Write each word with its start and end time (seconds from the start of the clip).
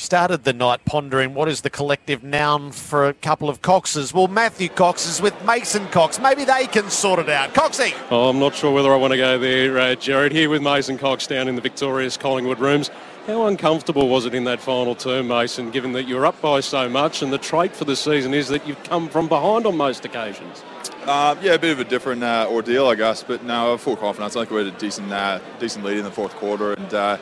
Started 0.00 0.44
the 0.44 0.52
night 0.52 0.84
pondering 0.84 1.34
what 1.34 1.48
is 1.48 1.62
the 1.62 1.70
collective 1.70 2.22
noun 2.22 2.70
for 2.70 3.08
a 3.08 3.12
couple 3.12 3.48
of 3.48 3.62
Coxes. 3.62 4.14
Well, 4.14 4.28
Matthew 4.28 4.68
Cox 4.68 5.06
is 5.06 5.20
with 5.20 5.34
Mason 5.44 5.88
Cox. 5.88 6.20
Maybe 6.20 6.44
they 6.44 6.68
can 6.68 6.88
sort 6.88 7.18
it 7.18 7.28
out. 7.28 7.52
Coxie! 7.52 7.92
Oh, 8.08 8.28
I'm 8.28 8.38
not 8.38 8.54
sure 8.54 8.72
whether 8.72 8.92
I 8.92 8.96
want 8.96 9.10
to 9.10 9.16
go 9.16 9.40
there, 9.40 9.76
uh, 9.76 9.96
Jared. 9.96 10.30
Here 10.30 10.48
with 10.48 10.62
Mason 10.62 10.98
Cox 10.98 11.26
down 11.26 11.48
in 11.48 11.56
the 11.56 11.60
victorious 11.60 12.16
Collingwood 12.16 12.60
rooms. 12.60 12.92
How 13.26 13.46
uncomfortable 13.46 14.08
was 14.08 14.24
it 14.24 14.34
in 14.34 14.44
that 14.44 14.60
final 14.60 14.94
term, 14.94 15.26
Mason, 15.26 15.72
given 15.72 15.92
that 15.92 16.06
you're 16.06 16.24
up 16.24 16.40
by 16.40 16.60
so 16.60 16.88
much 16.88 17.20
and 17.22 17.32
the 17.32 17.36
trait 17.36 17.74
for 17.74 17.84
the 17.84 17.96
season 17.96 18.32
is 18.34 18.46
that 18.48 18.66
you've 18.68 18.82
come 18.84 19.08
from 19.08 19.28
behind 19.28 19.66
on 19.66 19.76
most 19.76 20.04
occasions? 20.04 20.62
Uh, 21.02 21.34
yeah, 21.42 21.54
a 21.54 21.58
bit 21.58 21.72
of 21.72 21.80
a 21.80 21.84
different 21.84 22.22
uh, 22.22 22.46
ordeal, 22.48 22.86
I 22.86 22.94
guess, 22.94 23.24
but 23.24 23.42
no, 23.42 23.76
full 23.76 23.96
confidence. 23.96 24.36
I 24.36 24.40
think 24.40 24.52
we 24.52 24.64
had 24.64 24.72
a 24.72 24.78
decent, 24.78 25.12
uh, 25.12 25.40
decent 25.58 25.84
lead 25.84 25.98
in 25.98 26.04
the 26.04 26.10
fourth 26.10 26.34
quarter, 26.36 26.74
and 26.74 26.94
uh, 26.94 27.18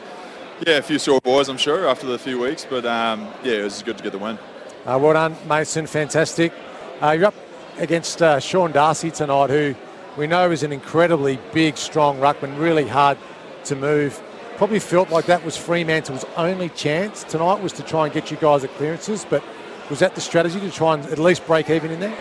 yeah, 0.65 0.77
a 0.77 0.81
few 0.81 0.99
sore 0.99 1.19
boys, 1.21 1.49
I'm 1.49 1.57
sure, 1.57 1.87
after 1.87 2.07
the 2.07 2.17
few 2.17 2.39
weeks, 2.39 2.65
but 2.69 2.85
um, 2.85 3.27
yeah, 3.43 3.53
it 3.53 3.63
was 3.63 3.83
good 3.83 3.97
to 3.97 4.03
get 4.03 4.11
the 4.11 4.19
win. 4.19 4.37
Uh, 4.85 4.97
well 5.01 5.13
done, 5.13 5.35
Mason. 5.47 5.85
Fantastic. 5.85 6.53
Uh, 7.01 7.11
you're 7.11 7.27
up 7.27 7.35
against 7.77 8.19
Sean 8.39 8.71
Darcy 8.71 9.11
tonight, 9.11 9.49
who 9.49 9.75
we 10.17 10.27
know 10.27 10.49
is 10.49 10.63
an 10.63 10.71
incredibly 10.71 11.37
big, 11.53 11.77
strong 11.77 12.17
ruckman, 12.19 12.57
really 12.57 12.87
hard 12.87 13.17
to 13.65 13.75
move 13.75 14.21
probably 14.57 14.79
felt 14.79 15.11
like 15.11 15.27
that 15.27 15.45
was 15.45 15.55
Fremantle's 15.55 16.25
only 16.35 16.69
chance 16.69 17.23
tonight 17.23 17.61
was 17.61 17.71
to 17.73 17.83
try 17.83 18.05
and 18.05 18.13
get 18.13 18.31
you 18.31 18.37
guys 18.37 18.63
at 18.63 18.71
clearances. 18.71 19.25
But 19.29 19.43
was 19.89 19.99
that 19.99 20.15
the 20.15 20.21
strategy 20.21 20.59
to 20.59 20.71
try 20.71 20.95
and 20.95 21.05
at 21.05 21.19
least 21.19 21.45
break 21.45 21.69
even 21.69 21.91
in 21.91 21.99
there? 21.99 22.17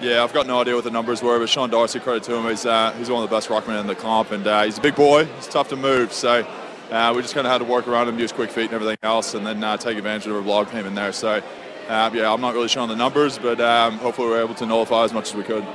Yeah, 0.00 0.22
I've 0.22 0.34
got 0.34 0.46
no 0.46 0.60
idea 0.60 0.74
what 0.74 0.84
the 0.84 0.90
numbers 0.90 1.22
were, 1.22 1.38
but 1.38 1.48
Sean 1.48 1.70
Darcy, 1.70 1.98
credit 1.98 2.24
to 2.24 2.36
him, 2.36 2.46
he's, 2.48 2.66
uh, 2.66 2.92
he's 2.98 3.08
one 3.08 3.22
of 3.22 3.30
the 3.30 3.34
best 3.34 3.48
ruckmen 3.48 3.80
in 3.80 3.86
the 3.86 3.94
comp, 3.94 4.32
and 4.32 4.46
uh, 4.46 4.64
he's 4.64 4.78
a 4.78 4.80
big 4.80 4.96
boy. 4.96 5.24
He's 5.24 5.46
tough 5.46 5.68
to 5.68 5.76
move, 5.76 6.12
so 6.12 6.46
uh, 6.92 7.12
we 7.14 7.22
just 7.22 7.34
kind 7.34 7.46
of 7.46 7.52
had 7.52 7.58
to 7.58 7.64
work 7.64 7.88
around 7.88 8.08
him, 8.08 8.18
use 8.18 8.32
quick 8.32 8.50
feet 8.50 8.66
and 8.66 8.74
everything 8.74 8.98
else, 9.02 9.32
and 9.34 9.46
then 9.46 9.64
uh, 9.64 9.76
take 9.76 9.96
advantage 9.96 10.26
of 10.26 10.36
a 10.36 10.42
block 10.42 10.70
him 10.70 10.86
in 10.86 10.94
there. 10.94 11.12
So, 11.12 11.42
uh, 11.88 12.10
yeah, 12.12 12.32
I'm 12.32 12.40
not 12.40 12.52
really 12.52 12.68
showing 12.68 12.90
the 12.90 12.96
numbers, 12.96 13.38
but 13.38 13.60
um, 13.60 13.96
hopefully 13.98 14.28
we 14.28 14.34
are 14.34 14.42
able 14.42 14.54
to 14.56 14.66
nullify 14.66 15.04
as 15.04 15.12
much 15.12 15.30
as 15.30 15.34
we 15.34 15.42
could. 15.42 15.66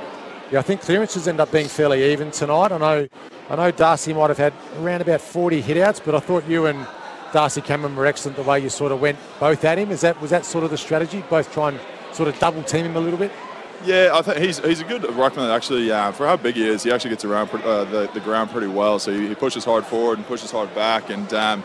Yeah, 0.52 0.60
I 0.60 0.62
think 0.62 0.80
clearances 0.80 1.26
end 1.26 1.40
up 1.40 1.50
being 1.50 1.66
fairly 1.66 2.12
even 2.12 2.30
tonight. 2.30 2.72
I 2.72 2.78
know 2.78 3.08
I 3.50 3.56
know 3.56 3.70
Darcy 3.70 4.12
might 4.14 4.28
have 4.28 4.38
had 4.38 4.52
around 4.78 5.00
about 5.00 5.20
40 5.20 5.62
hitouts, 5.62 6.00
but 6.04 6.14
I 6.14 6.20
thought 6.20 6.46
you 6.48 6.66
and 6.66 6.86
Darcy 7.32 7.60
Cameron 7.62 7.96
were 7.96 8.06
excellent 8.06 8.36
the 8.36 8.42
way 8.44 8.60
you 8.60 8.70
sort 8.70 8.92
of 8.92 9.00
went 9.00 9.18
both 9.40 9.64
at 9.64 9.78
him. 9.78 9.90
Is 9.90 10.02
that 10.02 10.18
was 10.22 10.30
that 10.30 10.46
sort 10.46 10.64
of 10.64 10.70
the 10.70 10.78
strategy? 10.78 11.22
Both 11.28 11.52
try 11.52 11.70
and 11.70 11.80
sort 12.12 12.28
of 12.28 12.38
double 12.38 12.62
team 12.62 12.86
him 12.86 12.96
a 12.96 13.00
little 13.00 13.18
bit. 13.18 13.32
Yeah, 13.84 14.10
I 14.12 14.22
think 14.22 14.38
he's 14.38 14.58
he's 14.58 14.80
a 14.80 14.84
good 14.84 15.02
ruckman. 15.02 15.54
Actually, 15.54 15.90
uh, 15.90 16.10
for 16.10 16.26
how 16.26 16.36
big 16.36 16.56
he 16.56 16.66
is, 16.66 16.82
he 16.82 16.90
actually 16.90 17.10
gets 17.10 17.24
around 17.24 17.48
uh, 17.50 17.84
the, 17.84 18.10
the 18.12 18.20
ground 18.20 18.50
pretty 18.50 18.66
well. 18.66 18.98
So 18.98 19.12
he, 19.12 19.28
he, 19.28 19.34
pushes 19.36 19.64
hard 19.64 19.86
forward 19.86 20.18
and 20.18 20.26
pushes 20.26 20.50
hard 20.50 20.74
back, 20.74 21.10
and 21.10 21.32
um, 21.32 21.62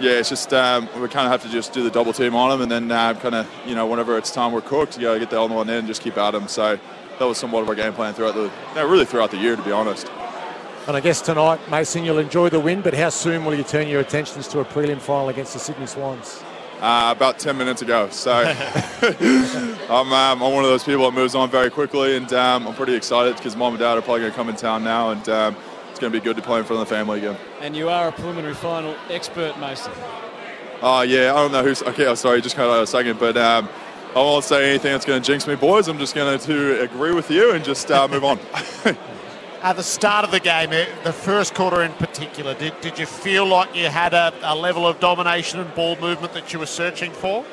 yeah, 0.00 0.12
it's 0.12 0.28
just 0.28 0.52
um, 0.52 0.88
we 1.00 1.08
kind 1.08 1.26
of 1.26 1.30
have 1.30 1.42
to 1.42 1.48
just 1.48 1.72
do 1.72 1.84
the 1.84 1.90
double 1.90 2.12
team 2.12 2.34
on 2.34 2.50
him, 2.50 2.62
and 2.62 2.70
then 2.70 2.90
uh, 2.90 3.14
kind 3.14 3.36
of 3.36 3.48
you 3.64 3.76
know 3.76 3.86
whenever 3.86 4.18
it's 4.18 4.32
time 4.32 4.50
we're 4.50 4.60
cooked, 4.60 4.96
you 4.96 5.04
got 5.04 5.14
to 5.14 5.20
get 5.20 5.30
the 5.30 5.40
other 5.40 5.54
one 5.54 5.68
in 5.68 5.76
and 5.76 5.86
just 5.86 6.02
keep 6.02 6.16
at 6.18 6.34
him. 6.34 6.48
So 6.48 6.78
that 7.18 7.24
was 7.24 7.38
somewhat 7.38 7.62
of 7.62 7.68
our 7.68 7.76
game 7.76 7.92
plan 7.92 8.12
throughout 8.12 8.34
the 8.34 8.50
really 8.74 9.04
throughout 9.04 9.30
the 9.30 9.38
year, 9.38 9.54
to 9.54 9.62
be 9.62 9.72
honest. 9.72 10.10
And 10.88 10.96
I 10.96 11.00
guess 11.00 11.20
tonight, 11.20 11.60
Mason, 11.70 12.04
you'll 12.04 12.18
enjoy 12.18 12.48
the 12.48 12.58
win, 12.58 12.80
but 12.80 12.92
how 12.92 13.10
soon 13.10 13.44
will 13.44 13.54
you 13.54 13.62
turn 13.62 13.86
your 13.86 14.00
attentions 14.00 14.48
to 14.48 14.58
a 14.58 14.64
prelim 14.64 14.98
final 15.00 15.28
against 15.28 15.52
the 15.52 15.60
Sydney 15.60 15.86
Swans? 15.86 16.42
Uh, 16.82 17.12
about 17.14 17.38
10 17.38 17.56
minutes 17.56 17.80
ago. 17.80 18.08
So 18.10 18.32
I'm, 19.88 20.12
um, 20.12 20.12
I'm 20.12 20.40
one 20.40 20.64
of 20.64 20.70
those 20.70 20.82
people 20.82 21.04
that 21.08 21.14
moves 21.14 21.36
on 21.36 21.48
very 21.48 21.70
quickly, 21.70 22.16
and 22.16 22.32
um, 22.32 22.66
I'm 22.66 22.74
pretty 22.74 22.96
excited 22.96 23.36
because 23.36 23.54
mom 23.54 23.74
and 23.74 23.78
dad 23.78 23.98
are 23.98 24.02
probably 24.02 24.22
going 24.22 24.32
to 24.32 24.36
come 24.36 24.48
in 24.48 24.56
town 24.56 24.82
now, 24.82 25.12
and 25.12 25.28
um, 25.28 25.56
it's 25.90 26.00
going 26.00 26.12
to 26.12 26.18
be 26.18 26.20
good 26.20 26.34
to 26.34 26.42
play 26.42 26.58
in 26.58 26.64
front 26.64 26.82
of 26.82 26.88
the 26.88 26.92
family 26.92 27.18
again. 27.18 27.36
And 27.60 27.76
you 27.76 27.88
are 27.88 28.08
a 28.08 28.12
preliminary 28.12 28.54
final 28.54 28.96
expert, 29.08 29.56
Mason. 29.60 29.92
Oh, 30.82 30.96
uh, 30.96 31.02
yeah, 31.02 31.32
I 31.32 31.36
don't 31.36 31.52
know 31.52 31.62
who's. 31.62 31.84
Okay, 31.84 32.08
I'm 32.08 32.16
sorry, 32.16 32.40
just 32.40 32.56
cut 32.56 32.68
out 32.68 32.82
a 32.82 32.86
second, 32.88 33.20
but 33.20 33.36
um, 33.36 33.68
I 34.16 34.18
won't 34.18 34.44
say 34.44 34.68
anything 34.68 34.90
that's 34.90 35.04
going 35.04 35.22
to 35.22 35.24
jinx 35.24 35.46
me, 35.46 35.54
boys. 35.54 35.86
I'm 35.86 35.98
just 35.98 36.16
going 36.16 36.36
to 36.36 36.80
agree 36.80 37.12
with 37.12 37.30
you 37.30 37.52
and 37.52 37.64
just 37.64 37.92
uh, 37.92 38.08
move 38.08 38.24
on. 38.24 38.40
At 39.62 39.76
the 39.76 39.82
start 39.84 40.24
of 40.24 40.32
the 40.32 40.40
game, 40.40 40.72
eh, 40.72 40.86
the 41.04 41.12
first 41.12 41.54
quarter 41.54 41.82
in 41.82 41.92
particular, 41.92 42.52
did, 42.54 42.80
did 42.80 42.98
you 42.98 43.06
feel 43.06 43.46
like 43.46 43.76
you 43.76 43.86
had 43.86 44.12
a, 44.12 44.34
a 44.42 44.56
level 44.56 44.88
of 44.88 44.98
domination 44.98 45.60
and 45.60 45.72
ball 45.76 45.94
movement 46.00 46.32
that 46.32 46.52
you 46.52 46.58
were 46.58 46.66
searching 46.66 47.12
for? 47.12 47.44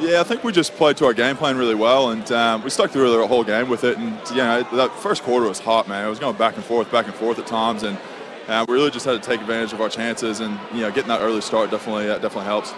Yeah, 0.00 0.20
I 0.20 0.22
think 0.22 0.42
we 0.42 0.52
just 0.52 0.74
played 0.76 0.96
to 0.98 1.04
our 1.04 1.12
game 1.12 1.36
plan 1.36 1.58
really 1.58 1.74
well, 1.74 2.12
and 2.12 2.32
um, 2.32 2.64
we 2.64 2.70
stuck 2.70 2.92
through 2.92 3.10
the 3.10 3.26
whole 3.26 3.44
game 3.44 3.68
with 3.68 3.84
it. 3.84 3.98
And 3.98 4.18
you 4.30 4.36
know, 4.36 4.62
that 4.72 4.90
first 5.00 5.22
quarter 5.22 5.46
was 5.46 5.58
hot, 5.58 5.86
man. 5.86 6.06
It 6.06 6.08
was 6.08 6.18
going 6.18 6.36
back 6.36 6.56
and 6.56 6.64
forth, 6.64 6.90
back 6.90 7.04
and 7.04 7.14
forth 7.14 7.38
at 7.38 7.46
times, 7.46 7.82
and 7.82 7.98
uh, 8.46 8.64
we 8.66 8.74
really 8.74 8.90
just 8.90 9.04
had 9.04 9.22
to 9.22 9.28
take 9.28 9.42
advantage 9.42 9.74
of 9.74 9.82
our 9.82 9.90
chances. 9.90 10.40
And 10.40 10.58
you 10.72 10.80
know, 10.80 10.90
getting 10.90 11.08
that 11.08 11.20
early 11.20 11.42
start 11.42 11.70
definitely 11.70 12.08
uh, 12.08 12.16
definitely 12.18 12.46
helps. 12.46 12.72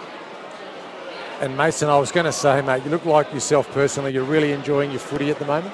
And 1.39 1.55
Mason, 1.55 1.87
I 1.87 1.97
was 1.97 2.11
going 2.11 2.25
to 2.25 2.33
say, 2.33 2.61
mate, 2.61 2.83
you 2.83 2.89
look 2.89 3.05
like 3.05 3.33
yourself 3.33 3.71
personally. 3.71 4.11
You're 4.11 4.25
really 4.25 4.51
enjoying 4.51 4.91
your 4.91 4.99
footy 4.99 5.29
at 5.29 5.39
the 5.39 5.45
moment. 5.45 5.73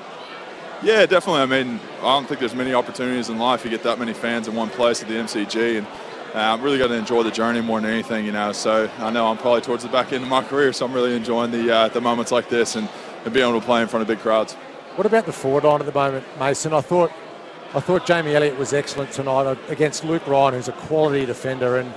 Yeah, 0.83 1.05
definitely. 1.07 1.41
I 1.41 1.45
mean, 1.45 1.79
I 1.99 2.03
don't 2.03 2.27
think 2.27 2.39
there's 2.39 2.53
many 2.53 2.73
opportunities 2.73 3.29
in 3.29 3.39
life 3.39 3.63
you 3.63 3.71
get 3.71 3.83
that 3.83 3.97
many 3.97 4.13
fans 4.13 4.47
in 4.47 4.53
one 4.53 4.69
place 4.69 5.01
at 5.01 5.07
the 5.07 5.15
MCG, 5.15 5.79
and 5.79 5.87
uh, 6.35 6.53
I'm 6.53 6.61
really 6.61 6.77
going 6.77 6.91
to 6.91 6.97
enjoy 6.97 7.23
the 7.23 7.31
journey 7.31 7.61
more 7.61 7.81
than 7.81 7.89
anything, 7.89 8.25
you 8.25 8.31
know. 8.31 8.51
So 8.51 8.89
I 8.99 9.09
know 9.09 9.27
I'm 9.27 9.37
probably 9.37 9.61
towards 9.61 9.83
the 9.83 9.89
back 9.89 10.13
end 10.13 10.23
of 10.23 10.29
my 10.29 10.43
career, 10.43 10.71
so 10.73 10.85
I'm 10.85 10.93
really 10.93 11.15
enjoying 11.15 11.49
the 11.49 11.73
uh, 11.73 11.87
the 11.87 12.01
moments 12.01 12.31
like 12.31 12.47
this 12.49 12.75
and, 12.75 12.87
and 13.25 13.33
being 13.33 13.47
able 13.47 13.59
to 13.59 13.65
play 13.65 13.81
in 13.81 13.87
front 13.87 14.01
of 14.01 14.07
big 14.07 14.19
crowds. 14.19 14.53
What 14.95 15.07
about 15.07 15.25
the 15.25 15.33
forward 15.33 15.63
line 15.63 15.79
at 15.79 15.87
the 15.87 15.91
moment, 15.91 16.25
Mason? 16.39 16.73
I 16.73 16.81
thought 16.81 17.11
I 17.73 17.79
thought 17.79 18.05
Jamie 18.05 18.35
Elliott 18.35 18.57
was 18.57 18.71
excellent 18.71 19.11
tonight 19.11 19.57
against 19.69 20.05
Luke 20.05 20.27
Ryan, 20.27 20.53
who's 20.53 20.67
a 20.67 20.73
quality 20.73 21.25
defender, 21.25 21.77
and 21.77 21.91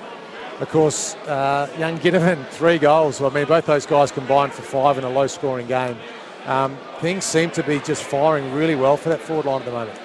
of 0.60 0.68
course, 0.70 1.16
uh, 1.26 1.70
young 1.78 1.98
Ginnivan, 1.98 2.46
three 2.48 2.78
goals. 2.78 3.20
I 3.20 3.28
mean, 3.28 3.46
both 3.46 3.66
those 3.66 3.86
guys 3.86 4.10
combined 4.10 4.52
for 4.52 4.62
five 4.62 4.98
in 4.98 5.04
a 5.04 5.10
low-scoring 5.10 5.66
game. 5.66 5.96
Um, 6.46 6.76
things 7.00 7.24
seem 7.24 7.50
to 7.52 7.62
be 7.62 7.80
just 7.80 8.02
firing 8.02 8.52
really 8.52 8.74
well 8.74 8.96
for 8.96 9.08
that 9.10 9.20
forward 9.20 9.46
line 9.46 9.60
at 9.60 9.66
the 9.66 9.72
moment. 9.72 10.00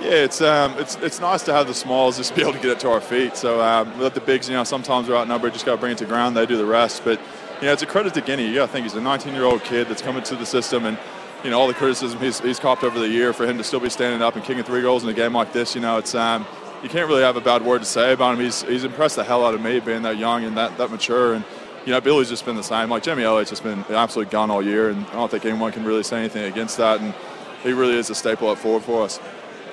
Yeah, 0.00 0.24
it's 0.24 0.40
um, 0.40 0.76
it's 0.78 0.96
it's 0.96 1.20
nice 1.20 1.42
to 1.44 1.52
have 1.52 1.66
the 1.66 1.74
smalls 1.74 2.16
just 2.16 2.34
be 2.36 2.42
able 2.42 2.52
to 2.54 2.58
get 2.58 2.70
it 2.70 2.80
to 2.80 2.90
our 2.90 3.00
feet. 3.00 3.36
So 3.36 3.60
um, 3.60 3.98
let 4.00 4.14
the 4.14 4.20
bigs, 4.20 4.48
you 4.48 4.54
know, 4.54 4.64
sometimes 4.64 5.08
we're 5.08 5.16
outnumbered, 5.16 5.52
just 5.52 5.64
got 5.64 5.72
to 5.72 5.78
bring 5.78 5.92
it 5.92 5.98
to 5.98 6.06
ground. 6.06 6.36
They 6.36 6.46
do 6.46 6.56
the 6.56 6.66
rest. 6.66 7.04
But 7.04 7.20
you 7.60 7.66
know, 7.66 7.72
it's 7.72 7.82
a 7.82 7.86
credit 7.86 8.14
to 8.14 8.20
Guinea. 8.20 8.52
Got 8.54 8.66
to 8.66 8.72
think 8.72 8.84
he's 8.84 8.94
a 8.94 9.00
19-year-old 9.00 9.62
kid 9.62 9.88
that's 9.88 10.02
coming 10.02 10.24
to 10.24 10.34
the 10.34 10.46
system, 10.46 10.86
and 10.86 10.98
you 11.44 11.50
know 11.50 11.60
all 11.60 11.68
the 11.68 11.74
criticism 11.74 12.18
he's, 12.18 12.40
he's 12.40 12.58
copped 12.58 12.82
over 12.82 12.98
the 12.98 13.08
year 13.08 13.32
for 13.32 13.46
him 13.46 13.58
to 13.58 13.64
still 13.64 13.80
be 13.80 13.90
standing 13.90 14.22
up 14.22 14.34
and 14.34 14.44
kicking 14.44 14.64
three 14.64 14.82
goals 14.82 15.04
in 15.04 15.10
a 15.10 15.14
game 15.14 15.34
like 15.34 15.52
this. 15.52 15.74
You 15.74 15.80
know, 15.80 15.98
it's 15.98 16.14
um, 16.14 16.46
you 16.82 16.88
can't 16.88 17.08
really 17.08 17.22
have 17.22 17.36
a 17.36 17.40
bad 17.40 17.62
word 17.62 17.78
to 17.78 17.84
say 17.84 18.12
about 18.12 18.34
him. 18.34 18.40
He's 18.40 18.62
he's 18.62 18.82
impressed 18.82 19.16
the 19.16 19.24
hell 19.24 19.44
out 19.44 19.54
of 19.54 19.60
me 19.60 19.78
being 19.78 20.02
that 20.02 20.16
young 20.16 20.42
and 20.44 20.56
that 20.56 20.76
that 20.78 20.90
mature 20.90 21.34
and 21.34 21.44
you 21.84 21.92
know, 21.92 22.00
Billy's 22.00 22.28
just 22.28 22.44
been 22.44 22.56
the 22.56 22.62
same. 22.62 22.90
Like 22.90 23.02
Jamie 23.02 23.24
Elliott's 23.24 23.50
just 23.50 23.62
been 23.62 23.80
an 23.88 23.94
absolute 23.94 24.30
gun 24.30 24.50
all 24.50 24.62
year, 24.62 24.90
and 24.90 25.04
I 25.06 25.12
don't 25.14 25.30
think 25.30 25.44
anyone 25.44 25.72
can 25.72 25.84
really 25.84 26.02
say 26.02 26.18
anything 26.18 26.44
against 26.44 26.76
that. 26.76 27.00
And 27.00 27.14
he 27.62 27.72
really 27.72 27.96
is 27.96 28.10
a 28.10 28.14
staple 28.14 28.48
up 28.48 28.58
forward 28.58 28.82
for 28.82 29.02
us. 29.02 29.20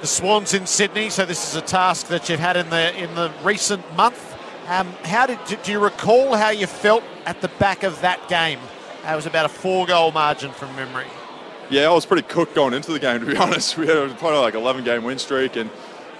The 0.01 0.07
Swans 0.07 0.53
in 0.53 0.65
Sydney, 0.65 1.09
so 1.09 1.25
this 1.25 1.49
is 1.49 1.55
a 1.55 1.61
task 1.61 2.07
that 2.07 2.29
you've 2.29 2.39
had 2.39 2.57
in 2.57 2.69
the 2.69 2.95
in 2.97 3.13
the 3.15 3.31
recent 3.43 3.83
month. 3.95 4.37
Um, 4.67 4.87
how 5.03 5.25
did 5.25 5.39
do 5.63 5.71
you 5.71 5.79
recall 5.79 6.35
how 6.35 6.49
you 6.49 6.67
felt 6.67 7.03
at 7.25 7.41
the 7.41 7.49
back 7.59 7.83
of 7.83 7.99
that 8.01 8.27
game? 8.29 8.59
It 9.05 9.15
was 9.15 9.25
about 9.25 9.45
a 9.45 9.49
four-goal 9.49 10.11
margin 10.11 10.51
from 10.51 10.75
memory. 10.75 11.07
Yeah, 11.69 11.89
I 11.89 11.93
was 11.93 12.05
pretty 12.05 12.27
cooked 12.27 12.55
going 12.55 12.73
into 12.73 12.91
the 12.91 12.99
game. 12.99 13.19
To 13.19 13.25
be 13.25 13.37
honest, 13.37 13.77
we 13.77 13.87
had 13.87 14.17
probably 14.17 14.39
like 14.39 14.55
11 14.55 14.83
game 14.83 15.03
win 15.03 15.19
streak, 15.19 15.55
and 15.55 15.69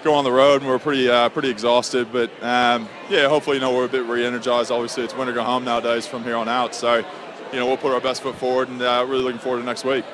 go 0.04 0.13
on 0.13 0.24
the 0.24 0.31
road 0.31 0.62
and 0.62 0.69
we're 0.69 0.80
pretty 0.80 1.10
uh, 1.10 1.30
pretty 1.30 1.50
exhausted. 1.50 2.12
But 2.12 2.31
um, 2.44 2.88
yeah, 3.10 3.28
hopefully 3.28 3.57
you 3.57 3.62
know 3.62 3.75
we're 3.75 3.86
a 3.86 3.90
bit 3.90 4.06
re-energized. 4.06 4.72
Obviously, 4.72 5.04
it's 5.04 5.16
winter 5.16 5.34
go 5.34 5.44
home 5.44 5.66
nowadays 5.66 6.07
from 6.07 6.24
here 6.24 6.36
on 6.36 6.48
out. 6.48 6.75
So 6.75 6.98
you 7.51 7.60
know 7.60 7.66
we'll 7.66 7.78
put 7.78 7.94
our 7.94 8.01
best 8.01 8.22
foot 8.22 8.36
forward 8.36 8.69
and 8.69 8.81
uh, 8.81 9.06
really 9.07 9.24
looking 9.24 9.40
forward 9.40 9.60
to 9.60 9.66
next 9.66 9.86
week. 9.86 10.06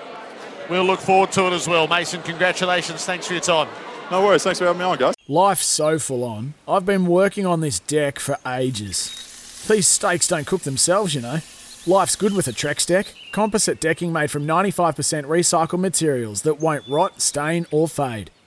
We'll 0.69 0.85
look 0.85 0.99
forward 0.99 1.31
to 1.33 1.47
it 1.47 1.53
as 1.53 1.67
well, 1.67 1.87
Mason. 1.87 2.21
Congratulations. 2.23 3.05
Thanks 3.05 3.27
for 3.27 3.33
your 3.33 3.41
time. 3.41 3.67
No 4.11 4.23
worries. 4.23 4.43
Thanks 4.43 4.59
for 4.59 4.65
having 4.65 4.79
me 4.79 4.85
on, 4.85 4.97
guys. 4.97 5.15
Life's 5.27 5.65
so 5.65 5.97
full 5.99 6.23
on. 6.23 6.53
I've 6.67 6.85
been 6.85 7.05
working 7.05 7.45
on 7.45 7.61
this 7.61 7.79
deck 7.79 8.19
for 8.19 8.37
ages. 8.45 9.65
These 9.67 9.87
steaks 9.87 10.27
don't 10.27 10.45
cook 10.45 10.61
themselves, 10.61 11.15
you 11.15 11.21
know. 11.21 11.39
Life's 11.87 12.15
good 12.15 12.33
with 12.33 12.47
a 12.47 12.51
Trex 12.51 12.85
deck. 12.85 13.13
Composite 13.31 13.79
decking 13.79 14.11
made 14.13 14.31
from 14.31 14.45
95% 14.45 15.25
recycled 15.25 15.79
materials 15.79 16.43
that 16.43 16.59
won't 16.59 16.87
rot, 16.87 17.21
stain, 17.21 17.65
or 17.71 17.87
fade. 17.87 18.31